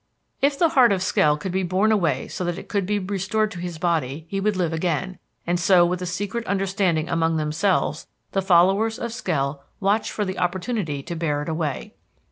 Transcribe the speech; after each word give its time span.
"If 0.41 0.57
the 0.57 0.69
heart 0.69 0.91
of 0.91 1.03
Skell 1.03 1.37
could 1.37 1.51
be 1.51 1.61
borne 1.61 1.91
away 1.91 2.27
so 2.27 2.43
that 2.45 2.57
it 2.57 2.67
could 2.67 2.87
be 2.87 2.97
restored 2.97 3.51
to 3.51 3.59
his 3.59 3.77
body 3.77 4.25
he 4.29 4.39
would 4.39 4.55
live 4.57 4.73
again, 4.73 5.19
and 5.45 5.59
so 5.59 5.85
with 5.85 6.01
a 6.01 6.07
secret 6.07 6.43
understanding 6.47 7.07
among 7.07 7.37
themselves 7.37 8.07
the 8.31 8.41
followers 8.41 8.97
of 8.97 9.13
Skell 9.13 9.63
watched 9.79 10.09
for 10.09 10.25
the 10.25 10.39
opportunity 10.39 11.03
to 11.03 11.15
bear 11.15 11.43
it 11.43 11.49
away. 11.49 11.93